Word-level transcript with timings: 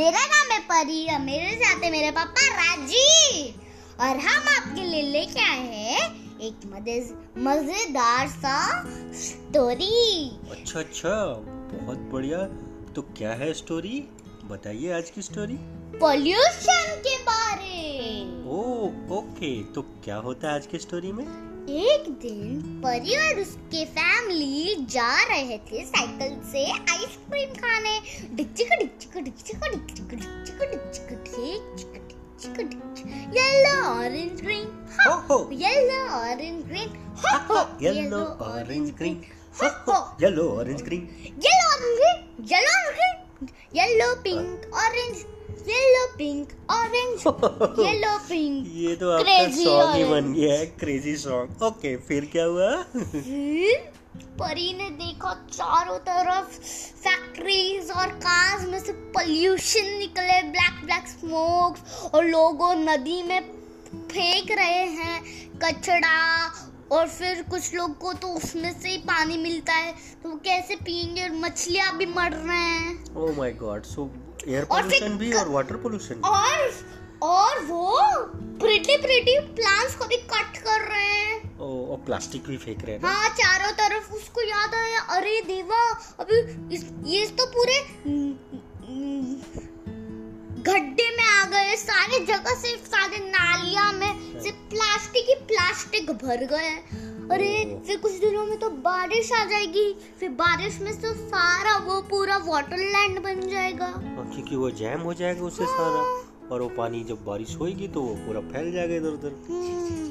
मेरा 0.00 0.20
नाम 0.26 0.52
है 0.52 0.58
परी 0.68 1.00
और 1.12 1.18
मेरे 1.20 1.48
साथ 1.54 1.82
है 1.84 1.90
मेरे 1.90 2.10
पापा 2.10 2.44
राज़ी 2.50 3.48
और 4.00 4.20
हम 4.26 4.46
आपके 4.48 4.84
लिए 4.84 5.02
लेके 5.02 5.40
आए 5.40 5.66
हैं 5.72 6.38
एक 6.40 6.62
मज़ेदार 7.38 8.28
सा 8.28 8.54
स्टोरी 9.14 10.30
अच्छा 10.50 10.80
अच्छा 10.80 11.10
बहुत 11.72 11.98
बढ़िया। 12.12 12.38
तो 12.94 13.02
क्या 13.18 13.32
है 13.32 13.52
स्टोरी 13.54 14.00
बताइए 14.50 14.92
आज 14.92 15.10
की 15.10 15.22
स्टोरी 15.22 15.58
पोल्यूशन 15.98 16.96
के 17.06 17.16
बारे। 17.22 17.76
ओ 18.50 18.58
ओके 19.18 19.52
तो 19.74 19.82
क्या 20.04 20.16
होता 20.16 20.48
है 20.48 20.54
आज 20.54 20.66
की 20.66 20.78
स्टोरी 20.78 21.12
में? 21.12 21.24
एक 21.24 22.08
दिन 22.22 22.80
परी 22.84 23.16
और 23.16 23.40
उसके 23.40 23.84
फैमिली 23.84 24.09
फैमिली 24.30 24.74
जा 24.90 25.12
रहे 25.28 25.56
थे 25.68 25.84
साइकिल 25.84 26.34
से 26.50 26.64
आइसक्रीम 26.72 27.54
खाने। 27.54 27.94
Yellow 33.36 33.72
orange 33.86 34.40
green 34.42 34.68
yellow 35.62 35.98
orange 36.18 36.62
green 36.68 36.90
yellow 37.82 38.20
orange 38.44 38.92
green 38.98 39.20
yellow 40.20 40.48
orange 40.58 40.82
green 40.82 41.08
yellow 41.44 41.68
orange 41.68 41.82
green 41.82 42.38
yellow 42.46 42.78
orange 42.86 42.94
green 42.94 43.48
yellow 43.74 44.14
pink 44.24 44.74
orange 44.84 45.24
yellow 45.68 46.06
pink 46.18 46.52
orange 46.70 47.26
yellow 47.26 48.16
pink 48.28 48.66
ये 48.76 48.94
तो 49.00 49.10
आपका 49.10 49.48
सॉन्ग 49.56 49.94
ही 49.96 50.04
बन 50.04 50.32
गया 50.32 50.58
है 50.58 50.66
क्रेजी 50.80 51.16
सॉन्ग 51.16 51.62
ओके 51.62 51.96
फिर 52.08 52.28
क्या 52.32 52.44
हुआ? 52.44 52.70
परी 54.40 54.72
ने 54.72 54.88
देखा 54.98 55.32
चारों 55.52 55.98
तरफ़ 56.04 56.58
फैक्ट्रीज 57.00 57.90
और 57.90 58.08
कार्स 58.24 58.66
में 58.68 58.78
से 58.80 58.92
पोल्यूशन 59.16 59.86
निकले 59.98 60.40
ब्लैक 60.50 60.84
ब्लैक 60.84 61.08
स्मोक्स 61.08 61.80
और 62.04 62.24
लोगों 62.26 62.74
नदी 62.76 63.22
में 63.22 63.40
फेंक 64.10 64.50
रहे 64.50 64.84
हैं 64.96 65.16
कचड़ा 65.64 66.18
और 66.92 67.08
फिर 67.08 67.42
कुछ 67.50 67.74
लोग 67.74 67.98
को 67.98 68.12
तो 68.12 68.28
उसमें 68.36 68.72
से 68.80 68.88
ही 68.88 68.96
पानी 69.08 69.36
मिलता 69.38 69.72
है। 69.72 69.92
तो 70.22 70.28
वो 70.28 70.36
कैसे 70.44 70.76
पियेंगे 70.76 71.22
और 71.22 71.32
मछलियाँ 71.40 71.96
भी 71.96 72.06
मर 72.06 72.32
रहे 72.32 72.56
हैं। 72.56 73.14
ओ 73.16 73.32
my 73.32 73.52
god 73.60 73.84
so 73.84 74.10
air 74.48 74.64
pollution 74.64 75.18
भी 75.18 75.32
और 75.32 75.48
वाटर 75.48 75.76
पोल्यूशन 75.76 76.20
और 76.24 76.72
और 77.22 77.58
वो 77.64 78.00
प्रिटी 78.60 78.96
प्रिटी 78.96 79.38
प्लांट्स 79.54 79.94
को 79.94 80.04
भी 80.04 80.16
कट 80.32 80.56
कर 80.58 80.88
रहे 80.88 81.04
हैं। 81.04 81.39
और 81.60 81.96
प्लास्टिक 82.06 82.46
भी 82.46 82.56
फेंक 82.56 82.84
रहे 82.84 82.94
हैं 82.94 83.02
हाँ 83.04 83.28
चारों 83.30 83.72
तरफ़ 83.78 84.12
उसको 84.14 84.42
याद 84.42 84.74
आया। 84.74 85.00
अरे 85.16 85.40
देवा 85.46 85.80
अभी 86.20 86.38
इस, 86.74 86.84
ये 87.06 87.26
तो 87.38 87.46
पूरे 87.48 87.78
गड्ढे 90.62 91.08
में 91.16 91.24
आ 91.24 91.44
गए। 91.46 91.76
सारे 91.76 92.18
जगह 92.26 92.54
से 92.54 92.76
सारे 92.86 93.18
नालियाँ 93.20 93.92
में 93.92 94.40
से 94.40 94.50
प्लास्टिक 94.50 95.28
ही 95.28 95.34
प्लास्टिक 95.46 96.10
भर 96.24 96.44
गए। 96.46 96.74
अरे 97.34 97.50
फिर 97.86 97.96
कुछ 97.98 98.12
दिनों 98.20 98.44
में 98.46 98.58
तो 98.58 98.70
बारिश 98.86 99.32
आ 99.32 99.44
जाएगी। 99.44 99.92
फिर 100.20 100.28
बारिश 100.40 100.78
में 100.80 100.92
तो 101.00 101.12
सारा 101.14 101.76
वो 101.84 102.00
पूरा 102.10 102.36
वाटर 102.46 102.76
लैंड 102.76 103.22
बन 103.22 103.48
जाएगा। 103.48 103.86
और 103.86 104.30
क्योंकि 104.34 104.56
वो 104.56 104.70
जैम 104.80 105.00
हो 105.00 105.14
जाएगा 105.14 105.44
उससे 105.44 105.66
सारा। 105.66 106.02
और 106.52 106.62
वो 106.62 106.68
पानी 106.68 107.02
जब 107.04 107.24
बारिश 107.24 107.54
होएगी 107.56 107.88
तो 107.88 108.00
वो 108.02 108.14
पूरा 108.16 108.40
फैल 108.50 108.72
जाएगा 108.72 108.94
इधर 108.94 109.08
उधर 109.08 109.34
हम्म। 109.48 110.08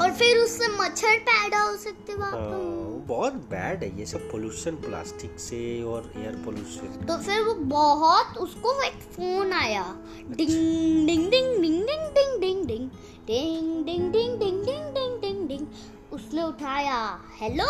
और 0.00 0.10
फिर 0.12 0.38
उससे 0.38 0.66
मच्छर 0.72 1.18
पैदा 1.28 1.60
हो 1.60 1.76
सकते 1.76 2.12
हाँ, 2.12 2.30
बाबू 2.32 2.88
बहुत 3.06 3.34
बैड 3.50 3.82
है 3.82 3.98
ये 3.98 4.04
सब 4.06 4.30
पोल्यूशन 4.30 4.76
प्लास्टिक 4.82 5.38
से 5.40 5.60
और 5.84 6.12
एयर 6.16 6.34
पोल्यूशन 6.44 7.06
तो 7.06 7.16
फिर 7.18 7.42
वो 7.42 7.54
बहुत 7.70 8.36
उसको 8.38 8.72
एक 8.82 9.00
फ़ोन 9.14 9.52
आया 9.54 9.84
डिंग 10.30 11.06
डिंग 11.06 11.30
डिंग 11.30 11.62
डिंग 11.62 11.86
डिंग 11.86 12.14
डिंग 12.14 12.38
डिंग 12.40 12.66
डिंग 12.66 12.90
डिंग 13.28 14.12
डिंग 14.12 14.12
डिंग 14.12 14.38
डिंग 14.38 14.64
डिंग 14.64 14.94
डिंग 14.94 15.20
डिंग 15.20 15.48
डिंग 15.48 15.66
उसने 16.12 16.42
उठाया 16.42 17.00
हेलो 17.40 17.68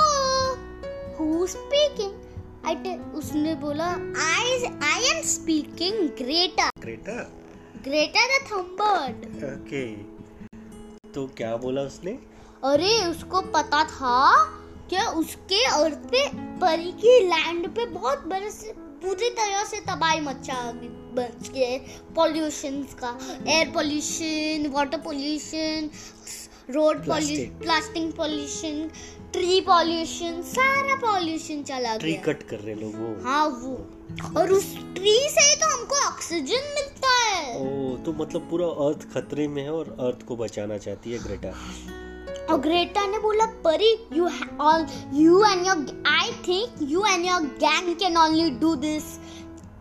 हु 1.18 1.46
स्पीकिंग 1.46 2.66
आई 2.66 2.96
उसने 3.14 3.54
बोला 3.64 3.88
I 4.24 4.62
I 4.84 5.16
am 5.16 5.22
speaking 5.28 6.06
Greta 6.18 6.70
Greta 6.80 7.18
Greta 7.84 8.26
the 8.28 8.44
Thunberg 8.52 9.26
okay 9.46 10.17
तो 11.18 11.26
क्या 11.26 11.56
बोला 11.56 11.82
उसने? 11.82 12.10
अरे, 12.64 13.06
उसको 13.06 13.40
पता 13.40 13.84
था 13.84 14.44
क्या 14.88 15.08
उसके 15.10 15.64
अर्थ 15.64 15.94
पे 15.94 16.28
परी 16.34 16.92
की 16.92 17.20
लैंड 17.20 17.68
पे 17.68 17.86
बहुत 17.86 18.26
बड़े 18.26 18.50
से, 18.50 18.72
पूरी 18.76 19.30
तरह 19.30 19.64
से 19.64 19.76
तबाही 19.80 20.20
मचा 20.20 20.72
पॉल्यूशन 22.14 22.82
का 22.82 23.18
air 23.48 23.70
pollution 23.70 24.70
water 24.70 24.98
pollution 24.98 25.90
road 26.70 27.06
pollution 27.06 27.58
plastic 27.58 28.10
pollution 28.16 28.90
tree 29.32 29.60
pollution 29.60 30.40
सारा 30.46 30.94
पॉल्यूशन 31.00 31.62
चला 31.62 31.96
ट्री 31.96 32.12
गया। 32.12 32.22
कट 32.22 32.42
कर 32.48 32.58
रहे 32.58 32.74
लोग 32.74 32.94
वो। 32.94 33.14
हाँ 33.24 33.46
वो। 33.48 34.40
और 34.40 34.52
उस 34.52 34.66
ट्री 34.96 35.14
से 35.30 35.44
ही 35.48 35.54
तो 35.56 35.66
हमको 35.74 35.96
ऑक्सीजन 36.06 36.68
मिलता 36.74 37.12
है। 37.20 37.54
ओ 37.56 37.96
तो 38.04 38.12
मतलब 38.22 38.48
पूरा 38.50 38.66
अर्थ 38.86 39.08
खतरे 39.14 39.48
में 39.48 39.62
है 39.62 39.70
और 39.72 39.96
अर्थ 40.00 40.26
को 40.28 40.36
बचाना 40.36 40.78
चाहती 40.78 41.12
है 41.12 41.18
ग्रेटा 41.18 41.54
और 42.50 42.58
ग्रेटा 42.60 43.06
ने 43.06 43.18
बोला 43.18 43.46
Pari 43.64 43.92
you 44.16 44.28
all 44.60 44.86
you 45.14 45.42
and 45.44 45.66
your 45.66 46.04
I 46.08 46.32
think 46.48 46.90
you 46.90 47.04
and 47.06 47.26
your 47.26 47.42
gang 47.64 47.94
can 47.96 48.16
only 48.18 48.50
do 48.60 48.74
this 48.84 49.04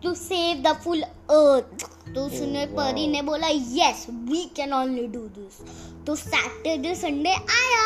to 0.02 0.14
save 0.14 0.62
the 0.62 0.76
full 0.84 1.02
earth 1.02 1.86
तो 2.14 2.28
Oh, 2.28 2.66
wow. 2.66 2.76
परी 2.76 3.06
ने 3.06 3.22
बोला 3.22 3.48
yes 3.48 4.06
we 4.10 4.44
can 4.56 4.72
only 4.72 5.06
do 5.06 5.20
this 5.38 5.60
तो 6.06 6.14
Saturday 6.16 6.94
Sunday 6.94 7.30
आया। 7.30 7.84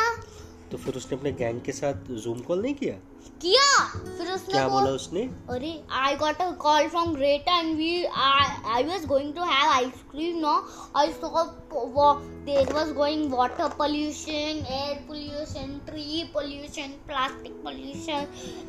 तो 0.71 0.77
फिर 0.79 0.95
उसने 0.95 1.19
अपने 1.19 1.33
gang 1.33 1.61
के 1.61 1.73
साथ 1.73 2.11
जूम 2.25 2.39
कॉल 2.41 2.63
नहीं 2.63 2.75
किया? 2.75 2.95
किया। 3.43 3.85
फिर 3.95 4.31
उसने 4.33 4.53
क्या 4.53 4.69
बोल- 4.69 4.81
बोला 4.81 4.93
उसने? 4.95 5.21
अरे 5.51 5.73
I 5.91 6.15
got 6.17 6.41
a 6.43 6.51
call 6.51 6.89
from 6.89 7.15
Greta 7.15 7.59
and 7.59 7.77
we 7.77 8.05
I 8.05 8.85
was 8.85 9.07
going 9.07 9.33
to 9.35 9.43
have 9.43 9.71
ice cream 9.71 10.39
no 10.39 10.55
I 10.97 11.13
saw 11.13 12.13
there 12.45 12.73
was 12.73 12.93
going 12.93 13.33
water 13.33 13.69
pollution 13.79 14.65
air 14.71 15.05
pollution 15.09 15.79
tree 15.87 16.23
pollution 16.35 16.95
plastic 17.07 17.53
pollution 17.65 18.27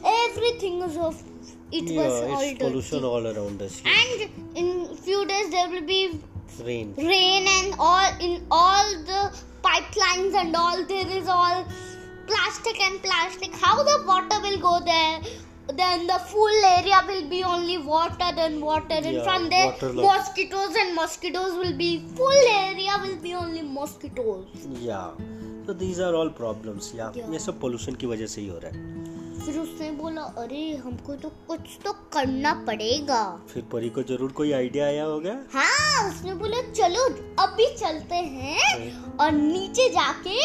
everything 0.07 0.83
is 0.83 0.97
of 0.99 1.23
it 1.72 1.90
was 1.98 2.12
yeah, 2.20 2.34
all 2.34 2.40
it's 2.50 2.58
pollution 2.62 2.98
dirty 3.02 3.12
all 3.14 3.26
around 3.32 3.62
us 3.62 3.80
and 3.84 4.56
in 4.62 4.70
few 5.08 5.24
days 5.32 5.50
there 5.56 5.68
will 5.74 5.86
be 5.90 6.00
rain 6.68 6.94
rain 7.10 7.46
and 7.56 7.74
all 7.78 8.22
in 8.28 8.46
all 8.50 8.94
the 9.10 9.22
pipelines 9.66 10.34
and 10.44 10.56
all 10.62 10.84
there 10.94 11.08
is 11.18 11.28
all 11.28 11.64
plastic 12.30 12.80
and 12.86 13.02
plastic 13.02 13.52
how 13.66 13.76
the 13.90 13.98
water 14.06 14.40
will 14.46 14.58
go 14.64 14.78
there 14.88 15.20
then 15.78 16.06
the 16.06 16.18
full 16.32 16.64
area 16.66 16.98
will 17.06 17.28
be 17.28 17.42
only 17.44 17.76
water 17.78 18.30
and 18.44 18.60
water 18.62 18.94
and 18.98 19.06
Yeah, 19.16 19.24
from 19.24 19.48
there 19.50 19.66
waterlogged. 19.66 20.08
mosquitoes 20.08 20.76
and 20.82 20.94
mosquitoes 20.94 21.58
will 21.62 21.76
be 21.76 21.90
full 22.20 22.46
area 22.52 22.94
will 23.02 23.16
be 23.26 23.34
only 23.34 23.62
mosquitoes 23.62 24.46
yeah 24.80 25.10
so 25.66 25.74
these 25.74 26.00
are 26.00 26.14
all 26.14 26.30
problems 26.30 26.92
yeah, 27.00 27.10
Yeah. 27.20 27.30
ये 27.32 27.38
सब 27.46 27.60
pollution 27.60 27.94
की 28.02 28.06
वजह 28.14 28.26
से 28.34 28.40
ही 28.40 28.48
हो 28.48 28.58
रहा 28.64 28.70
है 28.76 29.11
फिर 29.45 29.57
उसने 29.59 29.89
बोला 29.91 30.21
अरे 30.41 30.59
हमको 30.83 31.13
तो 31.15 31.29
कुछ 31.47 31.77
तो 31.85 31.91
करना 32.13 32.53
पड़ेगा। 32.67 33.23
फिर 33.53 33.63
परी 33.71 33.89
को 33.89 34.03
ज़रूर 34.03 34.31
कोई 34.31 34.51
आइडिया 34.51 34.85
आया 34.85 35.03
होगा? 35.03 35.33
हाँ 35.53 36.09
उसने 36.09 36.33
बोला 36.33 36.61
चलो 36.71 37.03
अभी 37.43 37.65
चलते 37.75 38.15
हैं 38.15 39.17
और 39.17 39.31
नीचे 39.31 39.89
जाके 39.89 40.37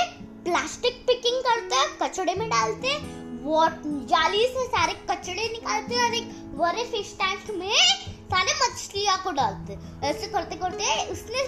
प्लास्टिक 0.45 1.03
पिकिंग 1.07 1.41
करते 1.43 1.77
हैं 1.77 1.89
कचड़े 2.03 2.35
में 2.35 2.49
डालते 2.49 2.89
हैं 2.89 3.17
जाली 4.07 4.47
से 4.47 4.67
सारे 4.67 4.93
कचड़े 5.11 5.49
निकालते 5.49 5.95
हैं 5.95 6.09
और 6.09 6.15
एक 6.15 6.29
बड़े 6.59 6.85
फ़िश 6.85 7.15
टैंक 7.21 7.51
में 7.59 7.73
सारे 8.33 8.53
मछलियाँ 8.55 9.17
को 9.25 9.31
डालते 9.33 9.79
ऐसे 10.07 10.27
करते 10.27 10.57
करते 10.57 10.85
उसने 11.13 11.43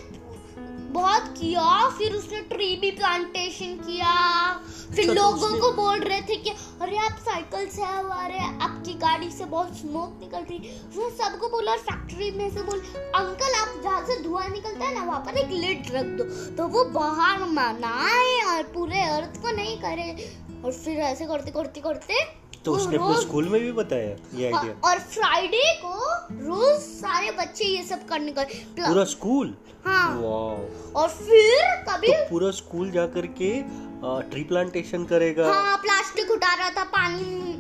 बहुत 0.93 1.29
किया 1.39 1.89
फिर 1.99 2.15
उसने 2.15 2.41
ट्री 2.51 2.75
भी 2.77 2.91
प्लांटेशन 2.91 3.75
किया। 3.87 4.13
फिर 4.95 5.11
लोगों 5.15 5.49
को 5.61 5.71
बोल 5.73 5.99
रहे 6.01 6.21
थे 6.29 6.37
कि 6.37 6.51
अरे 6.83 6.97
आप 6.99 7.19
साइकिल 7.25 7.69
से 7.71 7.83
आओ 7.83 8.09
अरे 8.17 8.39
आपकी 8.39 8.95
गाड़ी 9.05 9.31
से 9.31 9.45
बहुत 9.53 9.77
स्मोक 9.79 10.19
निकल 10.21 10.45
रही 10.51 10.59
वो 10.97 11.09
सबको 11.19 11.49
बोला 11.49 11.77
फैक्ट्री 11.89 12.31
में 12.39 12.51
से 12.55 12.63
बोल 12.63 12.81
अंकल 12.81 13.55
आप 13.61 13.81
जहाँ 13.85 14.05
से 14.07 14.21
धुआँ 14.23 14.49
निकलता 14.49 14.85
है 14.85 14.95
ना 14.95 15.05
वहाँ 15.05 15.21
पर 15.27 15.39
एक 15.39 15.51
लिड 15.53 15.93
रख 15.95 16.07
दो। 16.19 16.25
तो 16.57 16.67
वो 16.69 16.85
बाहर 16.99 17.45
मनाए 17.51 18.41
और 18.55 18.63
पूरे 18.75 19.03
अर्थ 19.03 19.41
को 19.43 19.57
नहीं 19.57 19.77
करे। 19.79 20.11
और 20.65 20.73
फिर 20.73 20.99
ऐसे 21.01 21.27
करते 21.27 21.51
करते 21.51 21.81
करते 21.81 22.25
तो 22.65 22.73
उसने 22.77 22.99
स्कूल 23.21 23.49
में 23.49 23.61
भी 23.61 23.71
बताया 23.73 24.09
ये 24.39 24.51
हाँ, 24.51 24.61
आइडिया 24.61 24.91
और 24.91 24.99
फ्राइडे 24.99 25.63
को 25.85 25.95
रोज 26.33 26.81
सारे 26.81 27.31
बच्चे 27.39 27.65
ये 27.67 27.83
सब 27.85 28.07
करने 28.09 28.33
का 28.33 28.43
पूरा 28.79 29.05
स्कूल? 29.07 29.55
हाँ। 29.87 30.09
और 30.97 31.09
फिर 31.11 31.75
कभी 31.89 32.09
तो 32.09 32.25
पूरा 32.31 32.51
स्कूल 32.53 32.91
जा 32.91 33.07
करके 33.15 33.53
ट्री 34.31 34.43
प्लांटेशन 34.45 35.05
करेगा। 35.05 35.47
हाँ 35.47 35.77
प्लास्टिक 35.79 36.31
उठा 36.31 36.55
रहा 36.55 36.71
था 36.71 36.85
पानी 36.93 37.59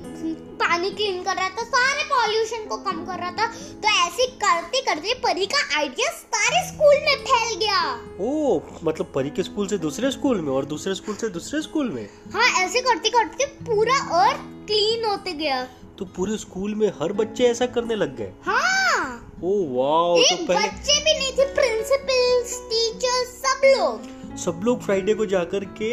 पानी 0.60 0.90
क्लीन 0.90 1.22
कर 1.22 1.36
रहा 1.36 1.48
था 1.48 1.62
सारे 1.64 2.02
पॉल्यूशन 2.04 2.64
को 2.68 2.76
कम 2.78 3.04
कर 3.06 3.18
रहा 3.18 3.30
था। 3.30 3.46
तो 3.82 3.88
ऐसे 4.06 4.26
करते 4.36 4.80
करते 4.82 5.14
परी 5.20 5.46
का 5.46 5.62
आइडिया 5.78 6.10
सारे 6.12 6.66
स्कूल 6.68 6.94
में 7.06 7.24
फैल 7.24 7.58
गया। 7.60 7.80
ओ 8.20 8.60
मतलब 8.84 9.12
परी 9.14 9.30
के 9.30 9.42
स्कूल 9.42 9.66
से 9.68 9.78
दूसरे 9.78 10.10
स्कूल 10.10 10.40
में 10.40 10.52
और 10.52 10.64
दूसरे 10.66 10.94
स्कूल 10.94 11.14
से 11.16 11.28
दूसरे 11.28 11.62
स्कूल 11.62 11.90
में? 11.90 12.08
हाँ 12.34 12.48
ऐसे 12.64 12.80
करते 12.80 13.08
करते 13.10 13.46
पूरा 13.64 13.98
अर्थ 14.22 14.59
क्लीन 14.70 15.04
होते 15.04 15.32
गया। 15.34 15.62
तो 15.98 16.04
पूरे 16.16 16.36
स्कूल 16.38 16.74
में 16.74 16.86
हर 17.00 17.12
बच्चे 17.12 17.44
ऐसा 17.44 17.66
करने 17.68 17.94
लग 17.94 18.16
गए? 18.16 18.32
हाँ। 18.42 19.06
ओ 19.44 19.52
वाओ 19.70 20.16
तो 20.18 20.36
पहले 20.36 20.68
बच्चे 20.68 20.98
भी 21.04 21.14
नहीं 21.18 21.32
थे 21.38 21.44
प्रिंसिपल्स 21.54 22.52
टीचर्स 22.70 23.32
सब 23.44 23.66
लोग। 23.66 24.36
सब 24.38 24.60
लोग 24.64 24.82
फ्राइडे 24.82 25.14
को 25.14 25.26
जाकर 25.26 25.64
के 25.80 25.90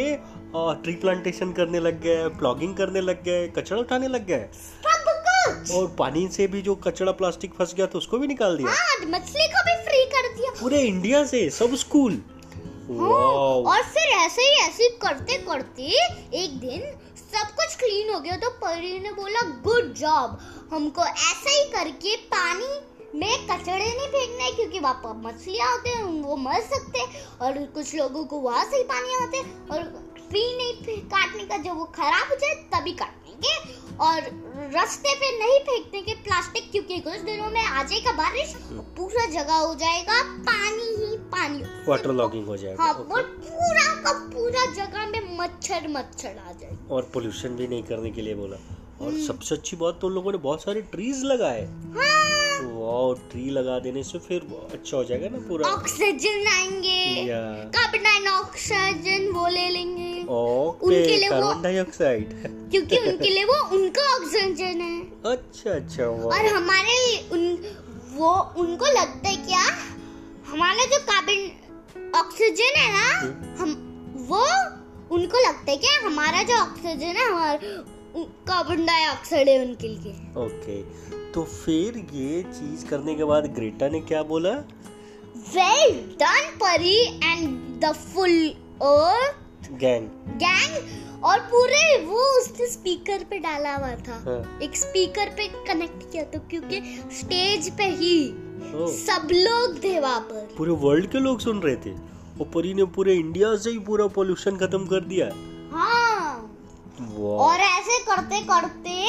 ट्री 0.82 0.92
प्लांटेशन 0.96 1.52
करने 1.52 1.80
लग 1.80 2.00
गए 2.02 2.28
प्लॉगिंग 2.38 2.76
करने 2.76 3.00
लग 3.00 3.24
गए 3.24 3.46
कचरा 3.56 3.78
उठाने 3.78 4.08
लग 4.08 4.26
गए। 4.26 4.48
सब 4.84 5.10
कुछ। 5.26 5.74
और 5.76 5.86
पानी 5.98 6.26
से 6.28 6.46
भी 6.46 6.62
जो 6.62 6.74
कचरा 6.86 7.12
प्लास्टिक 7.12 7.54
फंस 7.58 7.74
गया 7.74 7.86
तो 7.86 7.98
उसको 7.98 8.18
भी 8.18 8.26
निकाल 8.26 8.56
दिया। 8.56 8.70
हाँ 8.70 9.10
मछली 9.10 9.48
को 9.48 9.64
भी 9.66 9.76
फ्री 9.84 10.04
कर 10.14 10.32
दिया। 10.36 10.50
पूरे 10.60 10.82
इंडिया 10.84 11.24
से 11.26 11.48
सब 11.58 11.74
स्कूल 11.76 12.22
हाँ, 12.90 13.06
और 13.08 13.82
फिर 13.84 14.16
ऐसे 14.18 14.42
ही 14.42 14.52
ऐसे 14.60 14.88
करते 15.02 15.36
करते 15.38 15.82
एक 16.34 16.58
दिन 16.60 16.82
सब 17.28 17.54
कुछ 17.56 17.74
क्लीन 17.76 18.14
हो 18.14 18.20
गया। 18.20 18.36
तो 18.36 18.50
परी 18.58 18.98
ने 19.00 19.12
बोला 19.12 19.40
गुड 19.64 19.92
जॉब 19.94 20.38
हमको 20.72 21.04
ऐसे 21.04 21.50
ही 21.50 21.64
करके 21.72 22.16
पानी 22.28 22.70
में 23.14 23.46
कचड़े 23.46 23.74
नहीं 23.76 24.08
फेंकना 24.08 24.44
है, 24.44 24.50
क्योंकि 24.52 24.78
वहाँ 24.78 24.94
पर 25.04 25.14
मछलियाँ 25.26 25.70
होते 25.72 25.90
हैं, 25.90 26.02
वो 26.22 26.36
मर 26.38 26.60
सकते 26.62 26.98
हैं 26.98 27.24
और 27.38 27.64
कुछ 27.74 27.94
लोगों 27.94 28.24
को 28.24 28.40
वहाँ 28.40 28.64
से 28.70 28.76
ही 28.76 28.82
पानी 28.86 29.14
आते 29.22 29.40
और 29.74 29.82
ट्री 30.18 30.42
नहीं 30.56 30.96
काटने 31.08 31.44
का, 31.44 31.56
जब 31.58 31.78
वो 31.78 31.84
खराब 31.94 32.28
हो 32.30 32.36
जाए 32.36 32.54
तभी 32.74 32.92
काटेंगे 32.94 33.56
और 33.98 34.16
रास्ते 34.72 35.14
पे 35.14 35.30
नहीं 35.38 35.58
फेंकने 35.60 36.02
के 36.02 36.14
प्लास्टिक, 36.22 36.70
क्योंकि 36.72 36.98
कुछ 37.00 37.18
दिनों 37.20 37.50
में 37.50 37.64
आ 37.64 37.82
जाएगा 37.82 38.12
बारिश, 38.14 38.54
पूरा 38.96 39.26
जगह 39.32 39.54
हो 39.54 39.74
जाएगा 39.76 40.22
पानी 40.44 40.94
ही 40.96 41.07
पानी। 41.34 41.62
वाटर 41.88 42.12
लॉगिंग 42.12 42.46
हो 42.46 42.56
जाएगा 42.56 42.82
हाँ 42.82 42.94
ओके। 42.94 43.12
और 43.14 43.22
पूरा 43.22 43.94
का 44.02 44.12
पूरा 44.12 44.64
जगह 44.74 45.06
में 45.06 45.38
मच्छर 45.38 45.88
मच्छर 45.88 46.36
आ 46.48 46.52
जाए 46.52 46.76
और 46.90 47.10
पोल्यूशन 47.14 47.48
भी 47.48 47.68
नहीं 47.68 47.82
करने 47.82 48.10
के 48.10 48.22
लिए 48.22 48.34
बोला। 48.34 48.56
और 49.00 49.08
हम्म। 49.12 49.26
सबसे 49.26 49.54
अच्छी 49.54 49.76
बात 49.76 49.98
तो 50.00 50.06
उन 50.06 50.12
लोगों 50.12 50.32
ने 50.32 50.38
बहुत 50.38 50.62
सारे 50.62 50.80
ट्रीज 50.82 51.22
लगाए। 51.24 51.62
हाँ। 51.66 52.26
वाओ 52.62 53.12
ट्री 53.14 53.50
लगा 53.50 53.78
देने 53.78 54.02
से 54.02 54.18
फिर 54.18 54.40
अच्छा 54.72 54.96
हो 54.96 55.04
जाएगा 55.04 55.28
ना 55.28 55.38
पूरा। 55.38 55.68
ऑक्सीजन 55.68 56.46
आएँगे 56.52 57.26
कार्बन 57.76 58.02
डाइऑक्साइड 58.02 59.30
वो 59.32 59.48
ले 59.48 59.68
लेंगे। 59.68 60.22
ओके 60.22 60.86
उनके 60.86 61.16
लिए 61.16 61.28
वो- 61.28 61.44
कार्बन 61.44 61.62
डाइऑक्साइड 61.62 62.32
क्योंकि 62.70 62.96
उनके 62.98 63.30
लिए 63.30 63.44
वो 63.44 63.76
उनका 63.76 64.16
ऑक्सीजन 64.16 64.80
है। 64.80 65.00
अच्छा 65.32 65.70
अच्छा 65.70 66.04
और 66.04 66.46
हमारे 66.46 67.28
उन 67.32 67.44
वो 68.14 68.34
उनको 68.56 68.86
लगता 68.86 69.28
है 69.28 69.36
क्या? 69.36 69.64
हमारा 70.50 70.84
जो 70.92 70.98
कार्बन 71.10 72.10
ऑक्सीजन 72.18 72.78
है 72.80 72.88
ना 72.92 73.08
हम्म। 73.18 73.54
हम 73.60 73.70
वो 74.28 74.42
उनको 75.16 75.38
लगता 75.48 75.70
है 75.70 75.76
क्या 75.76 75.92
हमारा 76.06 76.42
जो 76.50 76.54
ऑक्सीजन 76.56 77.16
है 77.16 77.26
हमारा 77.28 77.76
कार्बन 78.48 78.84
डाइऑक्साइड 78.86 79.48
है 79.48 79.58
उनके 79.64 79.88
लिए। 79.88 80.12
ओके 80.44 80.82
तो 81.32 81.42
फिर 81.44 81.98
ये 82.14 82.42
चीज़ 82.52 82.84
करने 82.88 83.14
के 83.14 83.24
बाद 83.30 83.46
ग्रेटा 83.54 83.88
ने 83.88 84.00
क्या 84.10 84.22
बोला? 84.32 84.50
Well 85.54 85.92
done 86.22 86.48
Pari 86.62 86.96
and 87.24 87.58
the 87.84 87.92
full 88.04 88.38
earth 88.88 89.70
gang 89.80 90.08
gang 90.44 90.76
और 91.24 91.38
पूरे 91.52 91.80
वो 92.04 92.22
उसने 92.38 92.66
स्पीकर 92.66 93.24
पे 93.30 93.38
डाला 93.38 93.74
हुआ 93.76 93.94
था। 94.08 94.18
हाँ। 94.26 94.58
एक 94.62 94.76
स्पीकर 94.76 95.30
पे 95.36 95.46
कनेक्ट 95.68 96.10
किया 96.12 96.24
था 96.24 96.38
क्योंकि 96.50 96.80
स्टेज 97.12 97.70
पे 97.78 97.84
ही 97.94 98.18
सब 98.96 99.28
लोग 99.32 99.82
थे 99.84 99.98
वहाँ 100.00 100.20
पर। 100.20 100.48
पूरे 100.58 100.72
वर्ल्ड 100.84 101.10
के 101.12 101.18
लोग 101.18 101.40
सुन 101.40 101.60
रहे 101.60 101.76
थे। 101.76 101.90
और 102.40 102.50
परी 102.54 102.74
ने 102.74 102.84
पूरे 102.96 103.14
इंडिया 103.14 103.54
से 103.56 103.70
ही 103.70 103.78
पूरा 103.86 104.06
पोल्यूशन 104.16 104.56
खत्म 104.56 104.86
कर 104.86 105.04
दिया 105.04 105.26
हाँ। 105.72 106.34
और 107.38 107.60
ऐसे 107.60 107.98
करते 108.04 108.40
करते 108.44 109.06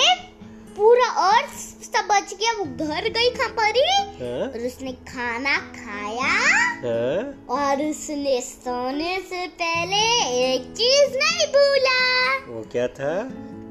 पूरा 0.78 1.10
अर्थ 1.30 1.69
रास्ता 1.90 2.02
बच 2.10 2.34
गया 2.40 2.52
वो 2.58 2.64
घर 2.86 3.08
गई 3.10 3.30
खपरी। 3.36 3.82
हाँ? 4.18 4.48
और 4.48 4.66
उसने 4.68 4.92
खाना 5.10 5.56
खाया। 5.78 6.28
हाँ? 6.84 7.22
और 7.58 7.82
उसने 7.84 8.40
सोने 8.42 9.18
से 9.30 9.48
पहले 9.62 10.02
एक 10.54 10.70
चीज़ 10.78 11.18
नहीं 11.18 11.48
भूला। 11.56 12.36
वो 12.48 12.62
क्या 12.72 12.88
था? 13.00 13.14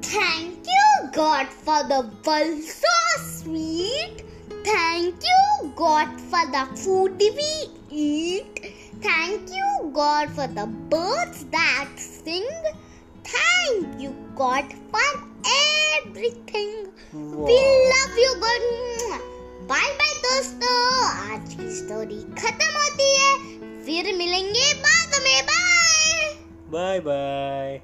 Thank 0.09 0.69
you 0.69 1.07
god 1.17 1.47
for 1.67 1.83
the 1.93 2.01
बल्सो 2.29 2.97
sweet 3.29 4.23
thank 4.69 5.29
you 5.31 5.69
god 5.85 6.19
for 6.31 6.47
the 6.57 6.67
food 6.77 7.23
we 7.39 7.55
eat 8.09 8.61
thank 9.07 9.57
you 9.59 9.89
god 10.03 10.37
for 10.37 10.47
the 10.59 10.69
birds 10.95 11.43
that 11.57 11.99
sing 12.11 12.77
thank 13.31 14.01
you 14.03 14.11
god 14.37 14.71
for 14.93 15.09
everything. 15.55 16.71
Wow. 17.13 17.47
वाह 17.99 18.19
यू 18.19 18.35
गुड 18.35 18.65
बाय 19.69 19.87
बाय 19.93 20.15
दोस्तों। 20.15 21.07
आज 21.33 21.55
की 21.55 21.77
story 21.77 22.21
खत्म 22.43 22.81
होती 22.81 23.19
है। 23.19 23.37
फिर 23.87 24.17
मिलेंगे 24.17 24.75
बाद 24.75 25.23
में। 25.23 25.47
Bye 25.47 26.35
bye 26.69 27.01
bye 27.01 27.81